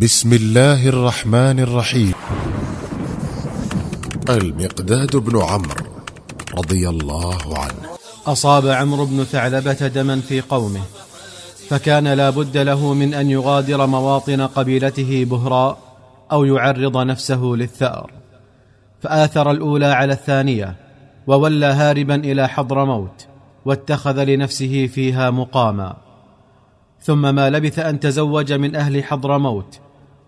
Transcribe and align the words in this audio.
بسم 0.00 0.32
الله 0.32 0.88
الرحمن 0.88 1.60
الرحيم. 1.60 2.12
المقداد 4.28 5.16
بن 5.16 5.42
عمرو 5.42 5.86
رضي 6.58 6.88
الله 6.88 7.58
عنه. 7.58 7.82
أصاب 8.26 8.66
عمرو 8.66 9.06
بن 9.06 9.24
ثعلبة 9.24 9.72
دما 9.72 10.20
في 10.20 10.40
قومه 10.40 10.80
فكان 11.68 12.08
لا 12.08 12.30
بد 12.30 12.56
له 12.56 12.94
من 12.94 13.14
أن 13.14 13.30
يغادر 13.30 13.86
مواطن 13.86 14.40
قبيلته 14.40 15.26
بهراء 15.30 15.78
أو 16.32 16.44
يعرض 16.44 16.96
نفسه 16.96 17.42
للثأر. 17.44 18.10
فآثر 19.02 19.50
الأولى 19.50 19.86
على 19.86 20.12
الثانية 20.12 20.76
وولى 21.26 21.66
هاربا 21.66 22.14
إلى 22.14 22.48
حضرموت 22.48 23.26
واتخذ 23.64 24.24
لنفسه 24.24 24.86
فيها 24.86 25.30
مقاما. 25.30 25.96
ثم 27.02 27.34
ما 27.34 27.50
لبث 27.50 27.78
أن 27.78 28.00
تزوج 28.00 28.52
من 28.52 28.76
أهل 28.76 29.04
حضرموت 29.04 29.80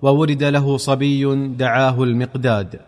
وولد 0.03 0.45
له 0.45 0.77
صبي 0.77 1.35
دعاه 1.47 2.03
المقداد. 2.03 2.81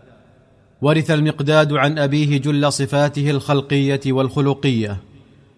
ورث 0.83 1.11
المقداد 1.11 1.73
عن 1.73 1.99
أبيه 1.99 2.39
جل 2.39 2.73
صفاته 2.73 3.31
الخلقية 3.31 4.01
والخلقية 4.07 4.97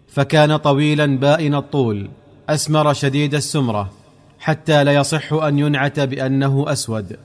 فكان 0.09 0.57
طويلا 0.57 1.19
بائن 1.19 1.55
الطول 1.55 2.09
أسمر 2.49 2.93
شديد 2.93 3.35
السمرة 3.35 3.93
حتى 4.39 4.85
لا 4.85 4.93
يصح 4.93 5.33
أن 5.33 5.59
ينعت 5.59 6.01
بأنه 6.01 6.65
أسود. 6.69 7.17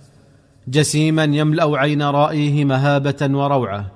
جسيما 0.67 1.23
يملأ 1.23 1.77
عين 1.77 2.01
رائيه 2.01 2.65
مهابة 2.65 3.29
وروعة 3.37 3.91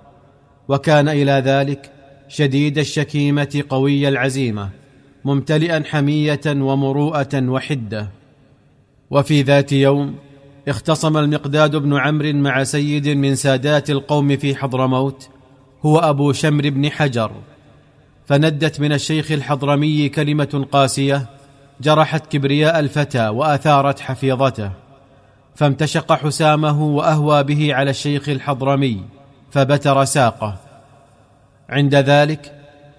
وكان 0.68 1.10
إلى 1.10 1.32
ذلك 1.32 1.92
شديد 2.28 2.78
الشكيمة 2.78 3.64
قوي 3.70 4.08
العزيمة 4.08 4.70
ممتلئا 5.26 5.84
حمية 5.86 6.42
ومروءة 6.48 7.50
وحدة. 7.50 8.08
وفي 9.12 9.42
ذات 9.42 9.72
يوم 9.72 10.16
اختصم 10.68 11.18
المقداد 11.18 11.76
بن 11.76 11.98
عمرو 11.98 12.34
مع 12.34 12.64
سيد 12.64 13.08
من 13.08 13.36
سادات 13.36 13.90
القوم 13.90 14.38
في 14.38 14.56
حضرموت 14.56 15.30
هو 15.86 15.98
أبو 15.98 16.32
شمر 16.32 16.70
بن 16.70 16.92
حجر. 16.92 17.32
فندت 18.26 18.80
من 18.80 18.94
الشيخ 18.94 19.32
الحضرمي 19.32 20.10
كلمة 20.10 20.66
قاسية 20.72 21.30
جرحت 21.82 22.32
كبرياء 22.32 22.80
الفتى 22.80 23.28
وأثارت 23.28 24.00
حفيظته. 24.00 24.72
فامتشق 25.56 26.14
حسامه 26.14 26.84
وأهوى 26.84 27.44
به 27.44 27.74
على 27.74 27.90
الشيخ 27.90 28.30
الحضرمي 28.30 29.04
فبتر 29.52 30.06
ساقه. 30.06 30.58
عند 31.70 31.96
ذلك 31.96 32.54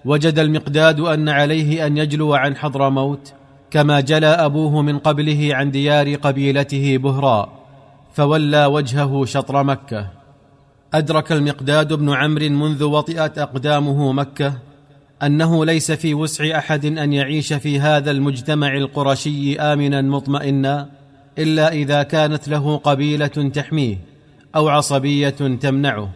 وجد 0.05 0.39
المقداد 0.39 0.99
أن 0.99 1.29
عليه 1.29 1.85
أن 1.87 1.97
يجلو 1.97 2.33
عن 2.33 2.55
حضرموت 2.55 3.33
كما 3.71 3.99
جلى 3.99 4.27
أبوه 4.27 4.81
من 4.81 4.99
قبله 4.99 5.49
عن 5.51 5.71
ديار 5.71 6.15
قبيلته 6.15 6.97
بهراء. 6.97 7.56
فولى 8.17 8.65
وجهه 8.65 9.25
شطر 9.25 9.63
مكة. 9.63 10.07
أدرك 10.93 11.31
المقداد 11.31 11.93
بن 11.93 12.09
عمرو 12.09 12.49
منذ 12.49 12.83
وطئت 12.83 13.37
أقدامه 13.37 14.11
مكة 14.11 14.53
أنه 15.23 15.65
ليس 15.65 15.91
في 15.91 16.13
وسع 16.13 16.57
أحد 16.57 16.85
أن 16.85 17.13
يعيش 17.13 17.53
في 17.53 17.79
هذا 17.79 18.11
المجتمع 18.11 18.77
القرشي 18.77 19.59
آمنا 19.59 20.01
مطمئنا 20.01 20.89
إلا 21.37 21.71
إذا 21.71 22.03
كانت 22.03 22.47
له 22.47 22.77
قبيلة 22.77 23.27
تحميه 23.27 23.97
أو 24.55 24.69
عصبية 24.69 25.29
تمنعه. 25.61 26.09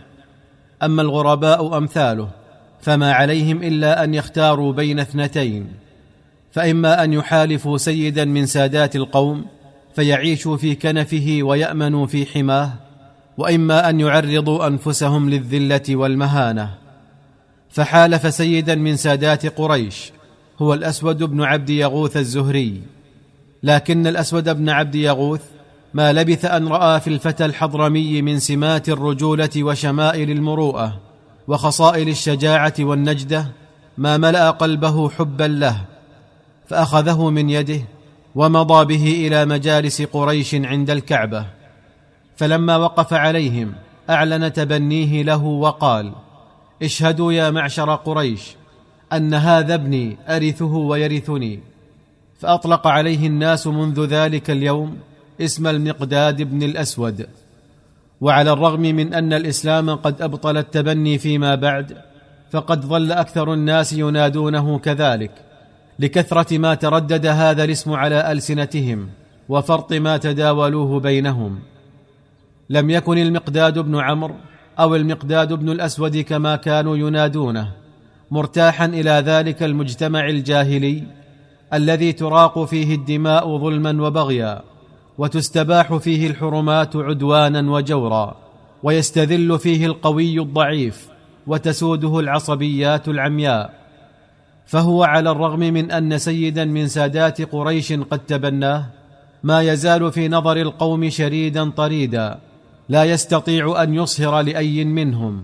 أما 0.84 1.02
الغرباء 1.02 1.78
أمثاله 1.78 2.30
فما 2.82 3.14
عليهم 3.14 3.64
إلا 3.64 4.04
أن 4.04 4.14
يختاروا 4.14 4.74
بين 4.74 5.00
اثنتين 5.00 5.68
فإما 6.52 7.04
أن 7.04 7.14
يحالفوا 7.14 7.78
سيدا 7.78 8.26
من 8.26 8.46
سادات 8.46 8.96
القوم 8.96 9.46
فيعيشوا 9.96 10.58
في 10.58 10.76
كنفه 10.76 11.40
ويأمنوا 11.42 12.06
في 12.06 12.26
حماه 12.26 12.74
وإما 13.38 13.90
أن 13.90 14.00
يعرضوا 14.00 14.68
أنفسهم 14.68 15.30
للذلة 15.30 15.96
والمهانة. 15.96 16.74
فحالف 17.70 18.34
سيدا 18.34 18.76
من 18.76 18.96
سادات 18.96 19.46
قريش 19.46 20.12
هو 20.60 20.74
الأسود 20.74 21.24
بن 21.24 21.42
عبد 21.42 21.70
يغوث 21.70 22.18
الزهري. 22.18 22.82
لكن 23.64 24.08
الأسود 24.08 24.50
بن 24.50 24.70
عبد 24.70 24.96
يغوث 24.96 25.42
ما 25.94 26.14
لبث 26.14 26.46
أن 26.46 26.68
رأى 26.68 27.00
في 27.00 27.08
الفتى 27.08 27.46
الحضرمي 27.46 28.22
من 28.22 28.40
سمات 28.40 28.90
الرجولة 28.90 29.50
وشمائل 29.58 30.32
المروءة 30.32 31.00
وخصائل 31.48 32.10
الشجاعة 32.10 32.74
والنجدة 32.80 33.48
ما 33.98 34.18
ملأ 34.18 34.52
قلبه 34.52 35.10
حبا 35.10 35.44
له 35.44 35.82
فأخذه 36.68 37.30
من 37.30 37.50
يده 37.50 37.82
ومضى 38.36 38.86
به 38.86 39.28
إلى 39.28 39.46
مجالس 39.46 40.02
قريش 40.02 40.56
عند 40.56 40.90
الكعبة 40.90 41.46
فلما 42.36 42.78
وقف 42.78 43.14
عليهم 43.14 43.74
أعلن 44.10 44.54
تبنيه 44.54 45.24
له 45.24 45.44
وقال 45.44 46.14
اشهدوا 46.84 47.34
يا 47.34 47.50
معشر 47.50 47.96
قريش 47.96 48.56
أن 49.14 49.34
هذا 49.34 49.74
ابني 49.74 50.18
أرثه 50.30 50.76
ويرثني. 50.76 51.60
فأطلق 52.40 52.88
عليه 52.88 53.28
الناس 53.28 53.68
منذ 53.68 54.06
ذلك 54.06 54.50
اليوم 54.50 54.98
اسم 55.42 55.68
المقداد 55.68 56.42
بن 56.42 56.64
الأسود. 56.64 57.28
وعلى 58.22 58.52
الرغم 58.52 58.82
من 58.82 59.14
أن 59.14 59.34
الإسلام 59.34 59.90
قد 59.96 60.22
أبطل 60.22 60.58
التبني 60.58 61.18
فيما 61.18 61.56
بعد 61.56 61.98
فقد 62.52 62.86
ظل 62.86 63.12
أكثر 63.12 63.54
الناس 63.54 63.94
ينادونه 63.94 64.80
كذلك. 64.80 65.32
لكثرة 66.02 66.58
ما 66.58 66.74
تردد 66.76 67.26
هذا 67.26 67.64
الاسم 67.64 67.94
على 67.94 68.32
ألسنتهم 68.32 69.10
وفرط 69.50 69.94
ما 69.94 70.18
تداولوه 70.18 71.00
بينهم. 71.00 71.60
لم 72.70 72.90
يكن 72.90 73.18
المقداد 73.18 73.80
بن 73.80 74.00
عمرو 74.00 74.36
أو 74.80 74.96
المقداد 74.96 75.54
بن 75.54 75.70
الأسود 75.70 76.18
كما 76.18 76.56
كانوا 76.56 76.98
ينادونه 76.98 77.72
مرتاحا 78.32 78.86
إلى 78.86 79.12
ذلك 79.12 79.64
المجتمع 79.64 80.30
الجاهلي 80.30 81.04
الذي 81.74 82.14
تراق 82.14 82.64
فيه 82.64 82.96
الدماء 82.96 83.58
ظلما 83.58 84.08
وبغيا 84.08 84.62
وتستباح 85.18 85.96
فيه 85.96 86.28
الحرمات 86.28 86.96
عدوانا 86.96 87.72
وجورا 87.72 88.36
ويستذل 88.84 89.60
فيه 89.60 89.86
القوي 89.86 90.40
الضعيف 90.40 91.08
وتسوده 91.48 92.20
العصبيات 92.20 93.08
العمياء. 93.08 93.81
فهو 94.66 95.04
على 95.04 95.32
الرغم 95.32 95.60
من 95.60 95.92
أن 95.92 96.18
سيدا 96.18 96.66
من 96.66 96.88
سادات 96.88 97.42
قريش 97.42 97.94
قد 97.94 98.20
تبناه 98.20 98.86
ما 99.44 99.62
يزال 99.62 100.12
في 100.12 100.28
نظر 100.28 100.58
القوم 100.58 101.10
شريدا 101.10 101.70
طريدا 101.70 102.40
لا 102.90 103.04
يستطيع 103.04 103.84
أن 103.84 103.94
يصهر 103.94 104.42
لأي 104.42 104.86
منهم 104.86 105.44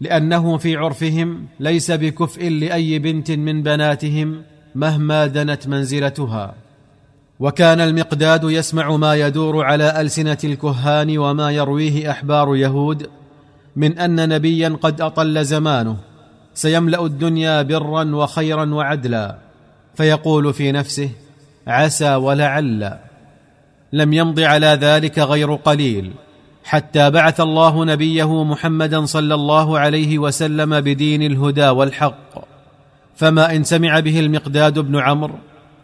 لأنه 0.00 0.56
في 0.56 0.76
عرفهم 0.76 1.46
ليس 1.60 1.90
بكفء 1.90 2.48
لأي 2.48 2.98
بنت 2.98 3.30
من 3.30 3.62
بناتهم 3.62 4.42
مهما 4.74 5.26
دنت 5.26 5.68
منزلتها. 5.68 6.54
وكان 7.40 7.80
المقداد 7.80 8.44
يسمع 8.44 8.96
ما 8.96 9.14
يدور 9.14 9.64
على 9.64 10.00
ألسنة 10.00 10.38
الكهان 10.44 11.18
وما 11.18 11.50
يرويه 11.50 12.10
أحبار 12.10 12.56
يهود 12.56 13.08
من 13.76 13.98
أن 13.98 14.28
نبيا 14.28 14.78
قد 14.82 15.00
أطل 15.00 15.44
زمانه. 15.44 15.96
سيملأ 16.54 17.06
الدنيا 17.06 17.62
برا 17.62 18.04
وخيرا 18.04 18.74
وعدلا 18.74 19.36
فيقول 19.94 20.54
في 20.54 20.72
نفسه 20.72 21.10
عسى 21.66 22.14
ولعل. 22.14 22.98
لم 23.92 24.12
يمض 24.12 24.40
على 24.40 24.66
ذلك 24.66 25.18
غير 25.18 25.54
قليل 25.54 26.12
حتى 26.64 27.10
بعث 27.10 27.40
الله 27.40 27.84
نبيه 27.84 28.44
محمدا 28.44 29.04
صلى 29.04 29.34
الله 29.34 29.78
عليه 29.78 30.18
وسلم 30.18 30.80
بدين 30.80 31.22
الهدى 31.22 31.68
والحق. 31.68 32.52
فما 33.16 33.56
إن 33.56 33.64
سمع 33.64 34.00
به 34.00 34.20
المقداد 34.20 34.78
بن 34.78 34.96
عمرو 34.96 35.34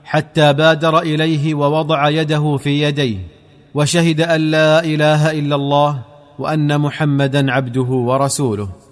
حتى 0.05 0.53
بادر 0.53 0.99
إليه 0.99 1.55
ووضع 1.55 2.09
يده 2.09 2.57
في 2.57 2.83
يديه 2.83 3.19
وشهد 3.75 4.21
أن 4.21 4.41
لا 4.41 4.85
إله 4.85 5.31
إلا 5.31 5.55
الله 5.55 6.03
وأن 6.39 6.81
محمدا 6.81 7.53
عبده 7.53 7.83
ورسوله. 7.83 8.88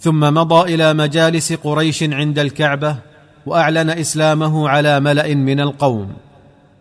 ثم 0.00 0.20
مضى 0.20 0.74
إلى 0.74 0.94
مجالس 0.94 1.52
قريش 1.52 2.02
عند 2.02 2.38
الكعبة 2.38 2.96
وأعلن 3.46 3.90
إسلامه 3.90 4.68
على 4.68 5.00
ملأ 5.00 5.34
من 5.34 5.60
القوم 5.60 6.12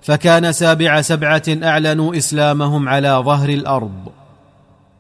فكان 0.02 0.52
سابع 0.52 1.02
سبعة 1.02 1.44
أعلنوا 1.64 2.18
إسلامهم 2.18 2.90
على 2.90 3.10
ظهر 3.26 3.50
الأرض. 3.50 4.12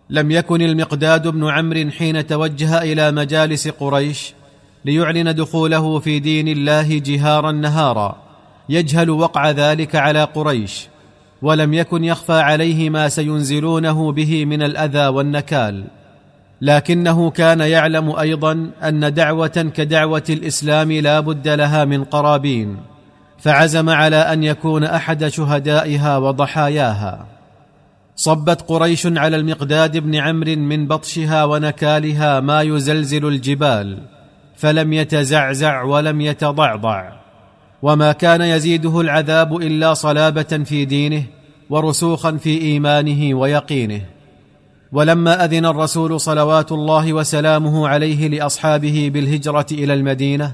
لم 0.09 0.31
يكن 0.31 0.61
المقداد 0.61 1.27
بن 1.27 1.49
عمرو 1.49 1.89
حين 1.89 2.27
توجه 2.27 2.81
إلى 2.81 3.11
مجالس 3.11 3.67
قريش 3.67 4.33
ليعلن 4.85 5.35
دخوله 5.35 5.99
في 5.99 6.19
دين 6.19 6.47
الله 6.47 6.99
جهارا 6.99 7.51
نهارا 7.51 8.15
يجهل 8.69 9.09
وقع 9.09 9.49
ذلك 9.49 9.95
على 9.95 10.23
قريش 10.23 10.87
ولم 11.41 11.73
يكن 11.73 12.03
يخفى 12.03 12.33
عليه 12.33 12.89
ما 12.89 13.09
سينزلونه 13.09 14.11
به 14.11 14.45
من 14.45 14.61
الأذى 14.61 15.07
والنكال. 15.07 15.83
لكنه 16.61 17.29
كان 17.29 17.59
يعلم 17.59 18.09
أيضا 18.11 18.69
أن 18.83 19.13
دعوة 19.13 19.71
كدعوة 19.75 20.23
الإسلام 20.29 20.91
لا 20.91 21.19
بد 21.19 21.47
لها 21.47 21.85
من 21.85 22.03
قرابين 22.03 22.77
فعزم 23.39 23.89
على 23.89 24.15
أن 24.15 24.43
يكون 24.43 24.83
أحد 24.83 25.27
شهدائها 25.27 26.17
وضحاياها. 26.17 27.25
صبت 28.15 28.61
قريش 28.61 29.07
على 29.07 29.37
المقداد 29.37 29.97
بن 29.97 30.15
عمرو 30.15 30.55
من 30.55 30.87
بطشها 30.87 31.43
ونكالها 31.43 32.39
ما 32.39 32.61
يزلزل 32.61 33.27
الجبال 33.27 33.97
فلم 34.55 34.93
يتزعزع 34.93 35.83
ولم 35.83 36.21
يتضعضع. 36.21 37.11
وما 37.81 38.11
كان 38.11 38.41
يزيده 38.41 39.01
العذاب 39.01 39.57
إلا 39.57 39.93
صلابة 39.93 40.63
في 40.65 40.85
دينه 40.85 41.23
ورسوخا 41.69 42.31
في 42.31 42.61
إيمانه 42.61 43.35
ويقينه. 43.35 44.01
ولما 44.91 45.45
أذن 45.45 45.65
الرسول 45.65 46.19
صلوات 46.19 46.71
الله 46.71 47.13
وسلامه 47.13 47.87
عليه 47.87 48.27
لأصحابه 48.27 49.11
بالهجرة 49.13 49.65
إلى 49.71 49.93
المدينة 49.93 50.53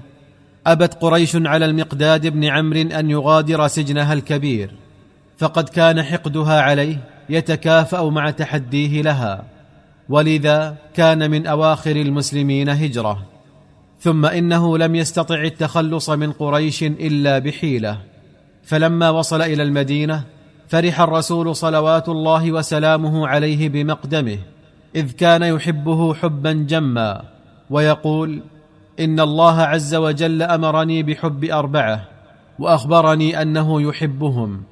أبت 0.68 0.94
قريش 0.94 1.36
على 1.36 1.66
المقداد 1.66 2.28
بن 2.28 2.44
عمرو 2.44 2.82
أن 2.82 3.10
يغادر 3.10 3.68
سجنها 3.68 4.14
الكبير 4.14 4.72
فقد 5.38 5.70
كان 5.70 6.04
حقدها 6.04 6.62
عليه 6.62 6.98
يتكافأ 7.30 8.04
مع 8.04 8.30
تحديه 8.30 9.02
لها 9.02 9.44
ولذا 10.10 10.76
كان 10.94 11.32
من 11.32 11.48
أواخر 11.48 11.96
المسلمين 11.96 12.70
هجرة. 12.70 13.24
ثم 14.00 14.26
إنه 14.26 14.78
لم 14.78 14.96
يستطع 14.96 15.42
التخلص 15.44 16.10
من 16.10 16.32
قريش 16.32 16.84
إلا 16.84 17.40
بحيلة 17.40 17.98
فلما 18.64 19.10
وصل 19.10 19.42
إلى 19.42 19.64
المدينة 19.64 20.24
فرح 20.68 21.02
الرسول 21.02 21.56
صلوات 21.56 22.10
الله 22.10 22.52
وسلامه 22.52 23.28
عليه 23.28 23.70
بمقدمه 23.70 24.38
إذ 24.96 25.12
كان 25.12 25.44
يحبه 25.44 26.14
حبا 26.14 26.54
جما 26.54 27.22
ويقول 27.70 28.42
إن 29.00 29.20
الله 29.20 29.62
عز 29.62 29.96
وجل 29.96 30.42
أمرني 30.42 31.04
بحب 31.04 31.44
أربعة 31.46 32.06
وأخبرني 32.60 33.42
أنه 33.42 33.82
يحبهم 33.82 34.64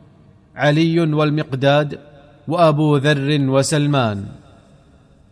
علي 0.56 1.00
والمقداد 1.00 2.00
وأبو 2.48 2.98
ذر 2.98 3.50
وسلمان. 3.50 4.26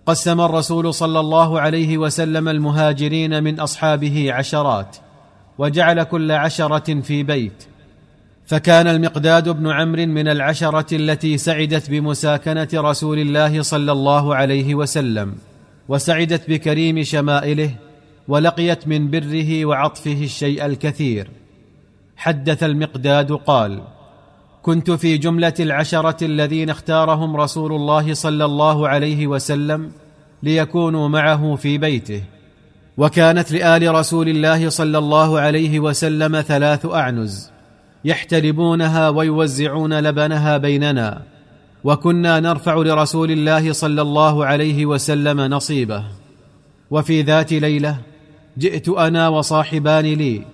قسم 0.06 0.42
الرسول 0.42 0.94
صلى 0.94 1.20
الله 1.20 1.60
عليه 1.60 1.98
وسلم 1.98 2.50
المهاجرين 2.50 3.44
من 3.44 3.60
أصحابه 3.60 4.34
عشرات 4.34 4.98
وجعل 5.58 6.04
كل 6.04 6.32
عشرة 6.32 7.02
في 7.02 7.24
بيت 7.24 7.68
فكان 8.50 8.88
المقداد 8.88 9.50
بن 9.50 9.68
عمرو 9.68 10.06
من 10.06 10.28
العشرة 10.28 10.96
التي 10.96 11.38
سعدت 11.38 11.90
بمساكنة 11.90 12.68
رسول 12.74 13.20
الله 13.20 13.62
صلى 13.62 13.92
الله 13.92 14.36
عليه 14.36 14.76
وسلم 14.76 15.36
وسعدت 15.88 16.50
بكريم 16.50 17.04
شمائله 17.04 17.72
ولقيت 18.28 18.88
من 18.88 19.12
بره 19.12 19.66
وعطفه 19.66 20.24
الشيء 20.24 20.66
الكثير. 20.66 21.30
حدث 22.18 22.64
المقداد 22.64 23.32
قال 23.32 23.82
كنت 24.62 24.92
في 24.92 25.18
جملة 25.18 25.54
العشرة 25.60 26.26
الذين 26.26 26.70
اختارهم 26.70 27.36
رسول 27.36 27.74
الله 27.74 28.14
صلى 28.14 28.46
الله 28.46 28.88
عليه 28.88 29.28
وسلم 29.28 29.92
ليكونوا 30.44 31.08
معه 31.08 31.56
في 31.56 31.78
بيته 31.78 32.24
وكانت 32.98 33.52
لآل 33.52 33.96
رسول 33.96 34.30
الله 34.30 34.70
صلى 34.70 34.98
الله 34.98 35.40
عليه 35.40 35.80
وسلم 35.80 36.42
ثلاث 36.42 36.86
أعنز. 36.86 37.59
يحتلبونها 38.06 39.10
ويوزعون 39.10 40.00
لبنها 40.00 40.58
بيننا 40.58 41.22
وكنا 41.84 42.40
نرفع 42.40 42.76
لرسول 42.76 43.32
الله 43.32 43.74
صلى 43.74 44.02
الله 44.02 44.46
عليه 44.46 44.86
وسلم 44.86 45.42
نصيبه. 45.42 46.04
وفي 46.92 47.22
ذات 47.22 47.54
ليلة 47.54 47.98
جئت 48.58 48.90
أنا 48.90 49.28
وصاحبان 49.28 50.06
لي 50.06 50.46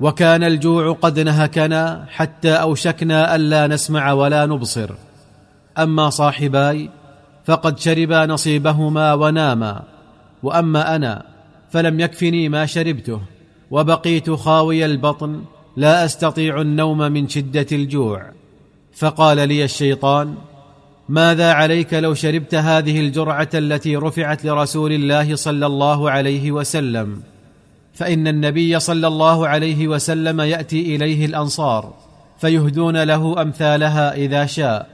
وكان 0.00 0.44
الجوع 0.44 0.92
قد 0.92 1.20
نهكنا 1.20 2.06
حتى 2.08 2.52
أوشكنا 2.52 3.36
ألا 3.36 3.66
نسمع 3.66 4.12
ولا 4.12 4.46
نبصر. 4.46 4.90
أما 5.78 6.10
صاحباي 6.10 6.90
فقد 7.44 7.78
شربا 7.78 8.26
نصيبهما 8.26 9.14
وناما 9.14 9.82
وأما 10.42 10.96
أنا 10.96 11.22
فلم 11.70 12.00
يكفني 12.00 12.48
ما 12.48 12.66
شربته 12.66 13.20
وبقيت 13.70 14.30
خاوي 14.30 14.84
البطن 14.84 15.42
لا 15.76 16.04
أستطيع 16.04 16.60
النوم 16.60 16.98
من 16.98 17.28
شدة 17.28 17.66
الجوع. 17.72 18.30
فقال 18.94 19.48
لي 19.48 19.64
الشيطان 19.64 20.34
ماذا 21.08 21.52
عليك 21.52 21.94
لو 21.94 22.14
شربت 22.14 22.54
هذه 22.54 23.00
الجرعة 23.00 23.48
التي 23.54 23.96
رفعت 23.96 24.44
لرسول 24.44 24.92
الله 24.92 25.36
صلى 25.36 25.66
الله 25.66 26.10
عليه 26.10 26.52
وسلم؟ 26.52 27.22
فإن 27.94 28.28
النبي 28.28 28.80
صلى 28.80 29.06
الله 29.06 29.48
عليه 29.48 29.88
وسلم 29.88 30.40
يأتي 30.40 30.96
إليه 30.96 31.26
الأنصار 31.26 31.94
فيهدون 32.40 33.02
له 33.02 33.42
أمثالها 33.42 34.14
إذا 34.14 34.46
شاء 34.46 34.88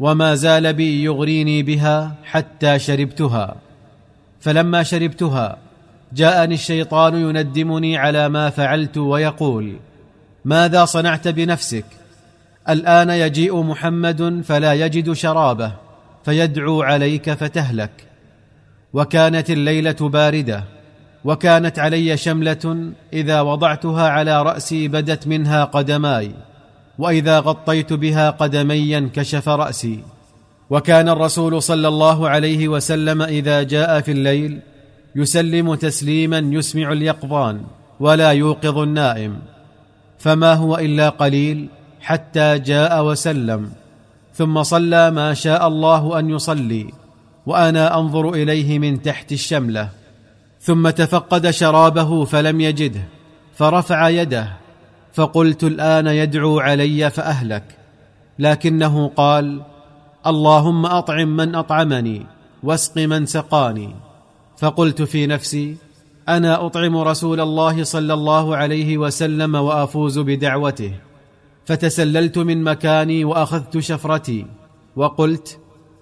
وما 0.00 0.34
زال 0.34 0.72
بي 0.72 1.04
يغريني 1.04 1.62
بها 1.62 2.14
حتى 2.24 2.78
شربتها. 2.78 3.56
فلما 4.40 4.82
شربتها 4.82 5.58
جاءني 6.12 6.54
الشيطان 6.54 7.14
يندمني 7.14 7.96
على 7.96 8.28
ما 8.28 8.50
فعلت 8.50 8.98
ويقول 8.98 9.76
ماذا 10.48 10.84
صنعت 10.84 11.28
بنفسك؟ 11.28 11.84
الآن 12.68 13.10
يجيء 13.10 13.62
محمد 13.62 14.42
فلا 14.44 14.72
يجد 14.72 15.12
شرابه 15.12 15.72
فيدعو 16.24 16.82
عليك 16.82 17.30
فتهلك. 17.30 17.90
وكانت 18.92 19.50
الليلة 19.50 19.96
باردة 20.00 20.64
وكانت 21.24 21.78
علي 21.78 22.16
شملة 22.16 22.92
إذا 23.12 23.40
وضعتها 23.40 24.08
على 24.08 24.42
رأسي 24.42 24.88
بدت 24.88 25.26
منها 25.26 25.64
قدماي 25.64 26.30
وإذا 26.98 27.38
غطيت 27.40 27.92
بها 27.92 28.30
قدمي 28.30 28.98
انكشف 28.98 29.48
رأسي. 29.48 30.02
وكان 30.70 31.08
الرسول 31.08 31.62
صلى 31.62 31.88
الله 31.88 32.28
عليه 32.28 32.68
وسلم 32.68 33.22
إذا 33.22 33.62
جاء 33.62 34.00
في 34.00 34.12
الليل 34.12 34.60
يسلم 35.16 35.74
تسليما 35.74 36.38
يسمع 36.38 36.92
اليقظان 36.92 37.60
ولا 38.00 38.30
يوقظ 38.30 38.78
النائم. 38.78 39.57
فما 40.18 40.54
هو 40.54 40.78
إلا 40.78 41.08
قليل 41.08 41.68
حتى 42.00 42.58
جاء 42.58 43.04
وسلم. 43.04 43.70
ثم 44.34 44.62
صلى 44.62 45.10
ما 45.10 45.34
شاء 45.34 45.68
الله 45.68 46.18
أن 46.18 46.30
يصلي 46.30 46.92
وأنا 47.46 47.98
أنظر 47.98 48.30
إليه 48.30 48.78
من 48.78 49.02
تحت 49.02 49.32
الشملة. 49.32 49.88
ثم 50.60 50.90
تفقد 50.90 51.50
شرابه 51.50 52.24
فلم 52.24 52.60
يجده 52.60 53.02
فرفع 53.54 54.08
يده 54.08 54.56
فقلت 55.12 55.64
الآن 55.64 56.06
يدعو 56.06 56.60
علي 56.60 57.10
فأهلك. 57.10 57.64
لكنه 58.38 59.08
قال 59.16 59.62
اللهم 60.26 60.86
أطعم 60.86 61.36
من 61.36 61.54
أطعمني 61.54 62.26
واسق 62.62 62.96
من 62.96 63.26
سقاني. 63.26 63.94
فقلت 64.58 65.02
في 65.02 65.26
نفسي 65.26 65.76
أنا 66.28 66.66
أطعم 66.66 66.96
رسول 66.96 67.40
الله 67.40 67.84
صلى 67.84 68.14
الله 68.14 68.56
عليه 68.56 68.98
وسلم 68.98 69.54
وأفوز 69.54 70.18
بدعوته. 70.18 70.92
فتسللت 71.64 72.38
من 72.38 72.62
مكاني 72.62 73.24
وأخذت 73.24 73.78
شفرتي 73.78 74.46
وقلت 74.96 75.58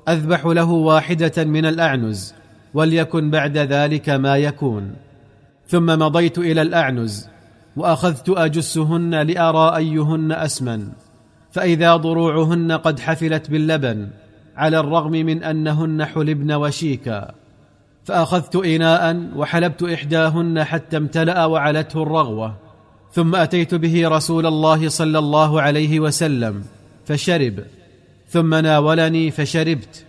أذبح 0.09 0.47
له 0.47 0.71
واحدة 0.71 1.45
من 1.45 1.66
الأعنز 1.66 2.35
وليكن 2.75 3.30
بعد 3.30 3.59
ذلك 3.59 4.09
ما 4.09 4.37
يكون. 4.37 4.95
ثم 5.68 5.87
مضيت 5.87 6.38
إلى 6.38 6.62
الأعنز 6.62 7.28
وأخذت 7.76 8.28
أجسهن 8.28 9.14
لأرى 9.14 9.76
أيهن 9.76 10.33
أسمن. 10.33 10.88
فإذا 11.50 11.97
ضروعهن 11.97 12.73
قد 12.73 13.00
حفلت 13.00 13.50
باللبن 13.50 14.09
على 14.56 14.80
الرغم 14.80 15.12
من 15.12 15.42
أنهن 15.42 16.04
حلبن 16.04 16.52
وشيكا. 16.52 17.46
فأخذت 18.07 18.57
اناء 18.57 19.31
وحلبت 19.37 19.83
إحداهن 19.83 20.65
حتى 20.65 20.97
امتلأ 20.97 21.45
وعلته 21.45 22.03
الرغوة 22.03 22.55
ثم 23.13 23.35
أتيت 23.35 23.75
به 23.75 24.09
رسول 24.09 24.47
الله 24.47 24.89
صلى 24.89 25.19
الله 25.19 25.63
عليه 25.63 26.01
وسلم 26.01 26.65
فشرب 27.07 27.65
ثم 28.29 28.55
ناولني 28.55 29.31
فشربت 29.31 30.05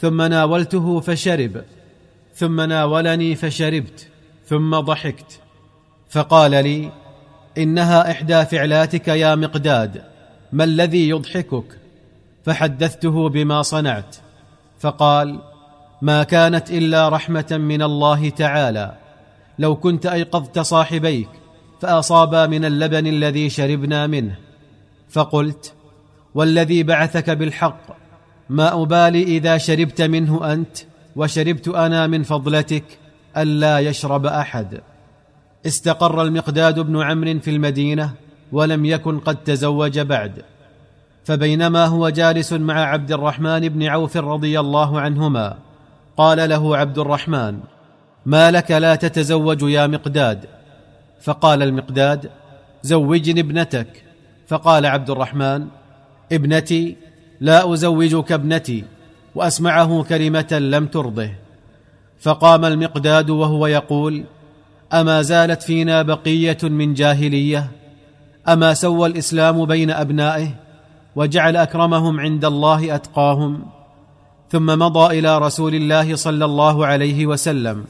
ثم 0.00 0.22
ناولته 0.22 1.00
فشرب 1.00 1.64
ثم 2.34 2.60
ناولني 2.60 3.34
فشربت 3.34 4.08
ثم 4.46 4.80
ضحكت. 4.80 5.40
فقال 6.08 6.50
لي 6.50 6.92
إنها 7.58 8.10
إحدى 8.10 8.44
فعلاتك 8.44 9.08
يا 9.08 9.34
مقداد 9.34 10.02
ما 10.52 10.64
الذي 10.64 11.08
يضحكك؟ 11.08 11.78
فحدثته 12.44 13.28
بما 13.28 13.62
صنعت. 13.62 14.16
فقال 14.78 15.40
ما 16.02 16.22
كانت 16.22 16.70
إلا 16.70 17.08
رحمة 17.08 17.46
من 17.50 17.82
الله 17.82 18.28
تعالى. 18.28 18.94
لو 19.58 19.76
كنت 19.76 20.06
أيقظت 20.06 20.58
صاحبيك 20.58 21.28
فأصابا 21.80 22.46
من 22.46 22.64
اللبن 22.64 23.06
الذي 23.06 23.50
شربنا 23.50 24.06
منه. 24.06 24.36
فقلت 25.10 25.74
والذي 26.34 26.82
بعثك 26.82 27.30
بالحق 27.30 27.80
ما 28.50 28.82
أبالي 28.82 29.22
إذا 29.22 29.58
شربت 29.58 30.02
منه 30.02 30.52
أنت 30.52 30.78
وشربت 31.16 31.68
أنا 31.68 32.06
من 32.06 32.22
فضلتك 32.22 32.84
ألا 33.36 33.78
يشرب 33.78 34.26
أحد. 34.26 34.80
استقر 35.66 36.22
المقداد 36.22 36.80
بن 36.80 37.02
عمرو 37.02 37.38
في 37.38 37.50
المدينة 37.50 38.14
ولم 38.52 38.84
يكن 38.84 39.18
قد 39.18 39.36
تزوج 39.36 39.98
بعد. 39.98 40.42
فبينما 41.24 41.86
هو 41.86 42.08
جالس 42.08 42.52
مع 42.52 42.74
عبد 42.74 43.12
الرحمن 43.12 43.68
بن 43.68 43.82
عوف 43.82 44.16
رضي 44.16 44.60
الله 44.60 45.00
عنهما 45.00 45.65
قال 46.16 46.48
له 46.48 46.76
عبد 46.76 46.98
الرحمن 46.98 47.58
ما 48.26 48.50
لك 48.50 48.70
لا 48.70 48.94
تتزوج 48.94 49.62
يا 49.62 49.86
مقداد؟ 49.86 50.46
فقال 51.22 51.62
المقداد 51.62 52.30
زوجني 52.82 53.40
ابنتك. 53.40 54.04
فقال 54.48 54.86
عبد 54.86 55.10
الرحمن 55.10 55.66
ابنتي 56.32 56.96
لا 57.40 57.72
أزوجك 57.72 58.32
ابنتي 58.32 58.84
وأسمعه 59.34 60.02
كلمة 60.02 60.52
لم 60.52 60.86
ترضه. 60.86 61.30
فقام 62.20 62.64
المقداد 62.64 63.30
وهو 63.30 63.66
يقول 63.66 64.24
أما 64.92 65.22
زالت 65.22 65.62
فينا 65.62 66.02
بقية 66.02 66.58
من 66.62 66.94
جاهلية؟ 66.94 67.70
أما 68.48 68.74
سوى 68.74 69.08
الإسلام 69.08 69.64
بين 69.64 69.90
أبنائه؟ 69.90 70.48
وجعل 71.16 71.56
أكرمهم 71.56 72.20
عند 72.20 72.44
الله 72.44 72.94
أتقاهم؟ 72.94 73.75
ثم 74.56 74.66
مضى 74.66 75.18
إلى 75.18 75.38
رسول 75.38 75.74
الله 75.74 76.16
صلى 76.16 76.44
الله 76.44 76.86
عليه 76.86 77.26
وسلم 77.26 77.84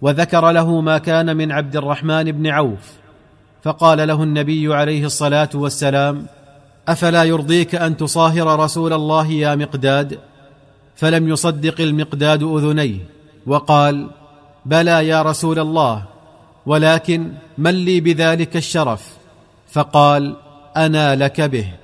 وذكر 0.00 0.50
له 0.50 0.80
ما 0.80 0.98
كان 0.98 1.36
من 1.36 1.52
عبد 1.52 1.76
الرحمن 1.76 2.32
بن 2.32 2.46
عوف 2.46 2.92
فقال 3.62 4.08
له 4.08 4.22
النبي 4.22 4.74
عليه 4.74 5.04
الصلاة 5.04 5.48
والسلام 5.54 6.26
أفلا 6.88 7.24
يرضيك 7.24 7.74
أن 7.74 7.96
تصاهر 7.96 8.58
رسول 8.60 8.92
الله 8.92 9.26
يا 9.26 9.54
مقداد؟ 9.54 10.18
فلم 10.96 11.28
يصدق 11.28 11.80
المقداد 11.80 12.42
أذنيه 12.42 12.98
وقال 13.46 14.10
بلى 14.66 15.08
يا 15.08 15.22
رسول 15.22 15.58
الله 15.58 16.04
ولكن 16.66 17.32
من 17.58 17.74
لي 17.74 18.00
بذلك 18.00 18.56
الشرف؟ 18.56 19.16
فقال 19.70 20.36
أنا 20.76 21.16
لك 21.16 21.40
به. 21.40 21.81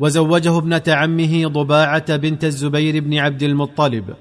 وزوجه 0.00 0.58
ابنة 0.58 0.82
عمه 0.88 1.46
ضباعة 1.46 2.16
بنت 2.16 2.44
الزبير 2.44 3.00
بن 3.00 3.18
عبد 3.18 3.42
المطلب 3.42 4.14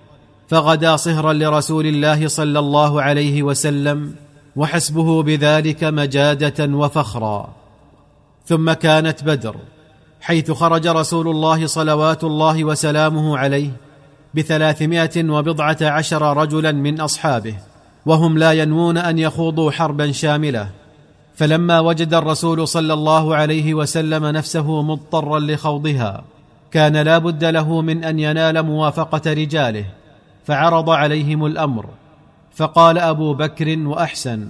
فغدا 0.48 0.96
صهرا 0.96 1.34
لرسول 1.34 1.86
الله 1.86 2.28
صلى 2.28 2.60
الله 2.60 3.02
عليه 3.02 3.44
وسلم 3.44 4.16
وحسبه 4.56 5.24
بذلك 5.24 5.84
مجادة 5.84 6.66
وفخرا. 6.66 7.54
ثم 8.46 8.74
كانت 8.74 9.24
بدر 9.24 9.56
حيث 10.22 10.52
خرج 10.52 10.88
رسول 10.88 11.28
الله 11.28 11.68
صلوات 11.68 12.24
الله 12.24 12.64
وسلامه 12.64 13.38
عليه 13.38 13.72
بثلاثمائة 14.34 15.30
وبضعة 15.30 15.78
عشر 15.82 16.38
رجلا 16.38 16.72
من 16.72 17.02
أصحابه 17.02 17.56
وهم 18.06 18.38
لا 18.38 18.52
ينوون 18.52 18.98
أن 18.98 19.18
يخوضوا 19.18 19.72
حربا 19.72 20.12
شاملة. 20.12 20.70
فلما 21.38 21.80
وجد 21.80 22.14
الرسول 22.14 22.68
صلى 22.68 22.94
الله 22.94 23.36
عليه 23.36 23.74
وسلم 23.74 24.26
نفسه 24.26 24.82
مضطرا 24.82 25.40
لخوضها 25.40 26.24
كان 26.72 26.98
لا 26.98 27.18
بد 27.18 27.46
له 27.46 27.82
من 27.82 28.04
أن 28.04 28.20
ينال 28.20 28.64
موافقة 28.64 29.34
رجاله 29.34 29.86
فعرض 30.46 30.90
عليهم 30.90 31.46
الأمر 31.46 31.86
فقال 32.56 32.98
أبو 32.98 33.34
بكر 33.34 33.80
وأحسن 33.80 34.48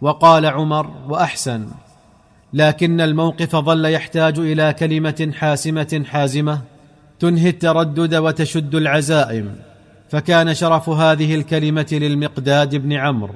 وقال 0.00 0.46
عمر 0.46 0.90
وأحسن 1.08 1.68
لكن 2.52 3.00
الموقف 3.00 3.56
ظل 3.56 3.84
يحتاج 3.84 4.38
إلى 4.38 4.72
كلمة 4.72 5.32
حاسمة 5.38 6.04
حازمة 6.08 6.60
تنهي 7.18 7.48
التردد 7.48 8.14
وتشد 8.14 8.74
العزائم 8.74 9.56
فكان 10.10 10.54
شرف 10.54 10.88
هذه 10.88 11.34
الكلمة 11.34 11.86
للمقداد 11.92 12.76
بن 12.76 12.92
عمرو. 12.92 13.34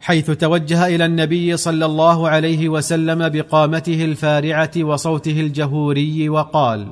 حيث 0.00 0.30
توجه 0.30 0.86
إلى 0.86 1.04
النبي 1.04 1.56
صلى 1.56 1.86
الله 1.86 2.28
عليه 2.28 2.68
وسلم 2.68 3.28
بقامته 3.28 4.04
الفارعة 4.04 4.70
وصوته 4.78 5.40
الجهوري 5.40 6.28
وقال 6.28 6.86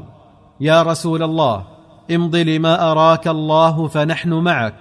يا 0.61 0.83
رسول 0.83 1.23
الله 1.23 1.65
امض 2.11 2.37
لما 2.37 2.93
أراك 2.93 3.29
الله 3.29 3.89
فنحن 3.89 4.33
معك. 4.33 4.75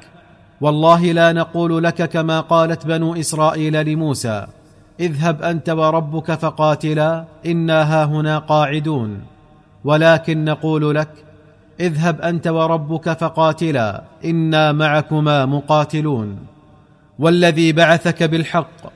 والله 0.61 1.11
لا 1.11 1.33
نقول 1.33 1.83
لك 1.83 2.09
كما 2.09 2.39
قالت 2.39 2.85
بنو 2.85 3.15
إسرائيل 3.15 3.85
لموسى 3.85 4.47
اذهب 4.99 5.41
أنت 5.41 5.69
وربك 5.69 6.31
فقاتلا 6.31 7.25
إنا 7.45 7.83
هاهنا 7.93 8.39
قاعدون. 8.39 9.21
ولكن 9.83 10.45
نقول 10.45 10.95
لك 10.95 11.09
اذهب 11.79 12.21
أنت 12.21 12.47
وربك 12.47 13.17
فقاتلا 13.17 14.03
إنا 14.25 14.71
معكما 14.71 15.45
مقاتلون. 15.45 16.56
والذي 17.19 17.71
بعثك 17.71 18.23
بالحق. 18.23 18.93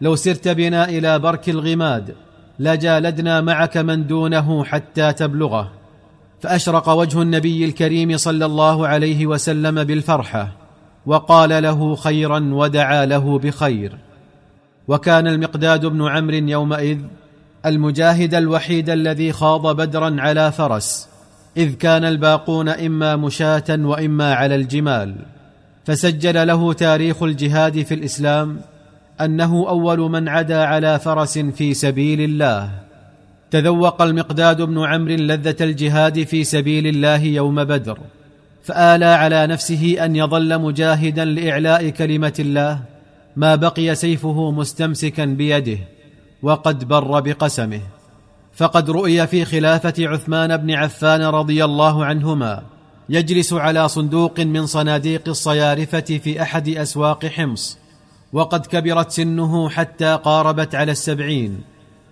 لو 0.00 0.16
سرت 0.16 0.48
بنا 0.48 0.88
إلى 0.88 1.18
برك 1.18 1.48
الغماد 1.48 2.14
لجالدنا 2.58 3.40
معك 3.40 3.76
من 3.76 4.06
دونه 4.06 4.64
حتى 4.64 5.12
تبلغه. 5.12 5.70
فأشرق 6.40 6.88
وجه 6.88 7.22
النبي 7.22 7.64
الكريم 7.64 8.16
صلى 8.16 8.46
الله 8.46 8.86
عليه 8.88 9.26
وسلم 9.26 9.84
بالفرحة 9.84 10.48
وقال 11.06 11.62
له 11.62 11.96
خيرا 11.96 12.50
ودعا 12.52 13.06
له 13.06 13.38
بخير. 13.38 13.98
وكان 14.88 15.26
المقداد 15.26 15.86
بن 15.86 16.08
عمرو 16.08 16.36
يومئذ 16.36 16.98
المجاهد 17.66 18.34
الوحيد 18.34 18.90
الذي 18.90 19.32
خاض 19.32 19.76
بدرا 19.76 20.16
على 20.18 20.52
فرس 20.52 21.08
إذ 21.56 21.74
كان 21.74 22.04
الباقون 22.04 22.68
إما 22.68 23.16
مشاة 23.16 23.64
وإما 23.70 24.34
على 24.34 24.54
الجمال. 24.54 25.14
فسجل 25.84 26.46
له 26.46 26.72
تاريخ 26.72 27.22
الجهاد 27.22 27.82
في 27.82 27.94
الإسلام 27.94 28.60
أنه 29.20 29.68
أول 29.68 29.98
من 29.98 30.28
عدا 30.28 30.64
على 30.64 30.98
فرس 30.98 31.38
في 31.38 31.74
سبيل 31.74 32.20
الله. 32.20 32.70
تذوق 33.50 34.02
المقداد 34.02 34.62
بن 34.62 34.78
عمرو 34.78 35.14
لذة 35.14 35.56
الجهاد 35.60 36.22
في 36.22 36.44
سبيل 36.44 36.86
الله 36.86 37.22
يوم 37.22 37.64
بدر 37.64 37.98
فآلى 38.64 39.04
على 39.04 39.46
نفسه 39.46 40.04
أن 40.04 40.16
يظل 40.16 40.58
مجاهدا 40.58 41.24
لإعلاء 41.24 41.88
كلمة 41.88 42.34
الله 42.38 42.80
ما 43.36 43.54
بقي 43.54 43.94
سيفه 43.94 44.50
مستمسكا 44.50 45.24
بيده 45.24 45.78
وقد 46.42 46.88
بر 46.88 47.20
بقسمه. 47.20 47.80
فقد 48.54 48.90
رؤي 48.90 49.26
في 49.26 49.44
خلافة 49.44 49.94
عثمان 49.98 50.56
بن 50.56 50.70
عفان 50.70 51.22
رضي 51.22 51.64
الله 51.64 52.04
عنهما 52.04 52.62
يجلس 53.12 53.52
على 53.52 53.88
صندوق 53.88 54.40
من 54.40 54.66
صناديق 54.66 55.28
الصيارفة 55.28 56.00
في 56.00 56.42
أحد 56.42 56.68
أسواق 56.68 57.26
حمص 57.26 57.78
وقد 58.32 58.66
كبرت 58.66 59.10
سنه 59.10 59.68
حتى 59.68 60.18
قاربت 60.24 60.74
على 60.74 60.92
السبعين 60.92 61.60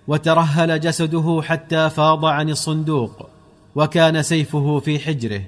وترهل 0.08 0.80
جسده 0.80 1.40
حتى 1.44 1.90
فاض 1.90 2.24
عن 2.24 2.50
الصندوق 2.50 3.28
وكان 3.74 4.22
سيفه 4.22 4.78
في 4.78 4.98
حجره. 4.98 5.42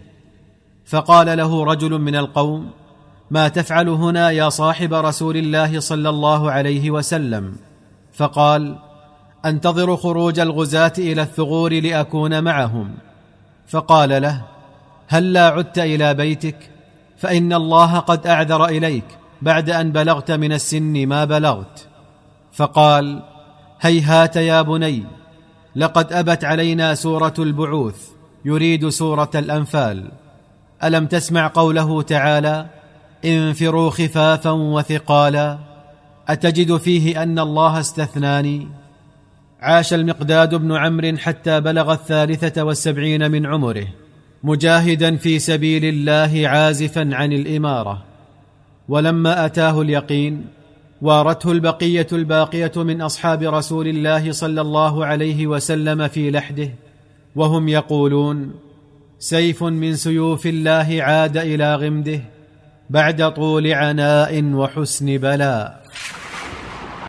فقال 0.87 1.39
له 1.39 1.65
رجل 1.65 1.99
من 1.99 2.17
القوم 2.17 2.71
ما 3.31 3.49
تفعل 3.49 3.89
هنا 3.89 4.31
يا 4.31 4.49
صاحب 4.49 4.95
رسول 4.95 5.37
الله 5.37 5.81
صلى 5.81 6.09
الله 6.09 6.51
عليه 6.51 6.91
وسلم؟ 6.91 7.57
فقال 8.13 8.79
أنتظر 9.45 9.97
خروج 9.97 10.41
الغزاة 10.41 10.93
إلى 10.99 11.23
الثغور 11.23 11.81
لأكون 11.81 12.45
معهم. 12.45 12.95
فقال 13.69 14.23
له 14.23 14.53
هل 15.13 15.33
لا 15.33 15.47
عدت 15.47 15.79
إلى 15.79 16.15
بيتك؟ 16.15 16.57
فإن 17.17 17.53
الله 17.53 17.99
قد 17.99 18.27
أعذر 18.27 18.65
إليك 18.65 19.05
بعد 19.43 19.71
أن 19.71 19.93
بلغت 19.93 20.31
من 20.31 20.53
السن 20.53 21.07
ما 21.07 21.25
بلغت. 21.25 21.87
فقال 22.53 23.23
هيهات 23.81 24.37
يا 24.37 24.63
بني 24.63 25.05
لقد 25.77 26.13
أبت 26.13 26.45
علينا 26.45 26.95
سورة 26.95 27.35
البعوث 27.39 28.09
يريد 28.45 28.89
سورة 28.89 29.31
الأنفال. 29.35 30.11
ألم 30.85 31.07
تسمع 31.07 31.51
قوله 31.55 32.03
تعالى 32.03 32.67
انفروا 33.25 33.91
خفافا 33.91 34.51
وثقالا 34.51 35.59
أتجد 36.29 36.77
فيه 36.77 37.23
أن 37.23 37.39
الله 37.39 37.81
استثناني؟ 37.81 38.69
عاش 39.61 39.95
المقداد 39.95 40.55
بن 40.55 40.77
عمرو 40.77 41.17
حتى 41.17 41.61
بلغ 41.61 41.93
الثالثة 41.93 42.63
والسبعين 42.63 43.31
من 43.31 43.47
عمره. 43.47 43.87
مجاهدا 44.45 45.17
في 45.17 45.39
سبيل 45.39 45.85
الله 45.85 46.49
عازفا 46.49 47.11
عن 47.13 47.33
الإمارة. 47.33 48.05
ولما 48.89 49.47
أتاه 49.47 49.83
اليقين 49.83 50.45
وارته 51.03 51.53
البقية 51.53 52.07
الباقية 52.13 52.73
من 52.77 53.03
أصحاب 53.03 53.43
رسول 53.43 53.89
الله 53.89 54.33
صلى 54.33 54.61
الله 54.61 55.07
عليه 55.07 55.47
وسلم 55.47 56.09
في 56.09 56.31
لحده 56.31 56.69
وهم 57.37 57.69
يقولون 57.69 58.55
سيف 59.19 59.65
من 59.65 59.95
سيوف 59.95 60.47
الله 60.47 60.97
عاد 61.01 61.37
إلى 61.37 61.75
غمده 61.75 62.21
بعد 62.91 63.33
طول 63.33 63.67
عناء 63.67 64.45
وحسن 64.45 65.19
بلاء. 65.19 65.82